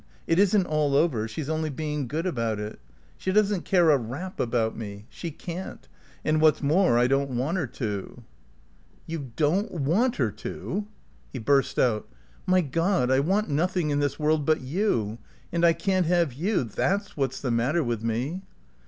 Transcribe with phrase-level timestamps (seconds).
[0.25, 1.27] It isn't all over.
[1.27, 2.79] She's only being good about it.
[3.19, 5.05] She doesn't care a rap about me.
[5.11, 5.87] She can't.
[6.25, 8.23] And what's more I don't want her to."
[9.05, 10.87] "You don't want her to?"
[11.31, 12.07] He burst out.
[12.47, 15.19] "My God, I want nothing in this world but you.
[15.51, 16.63] And I can't have you.
[16.63, 18.41] That's what's the matter with me."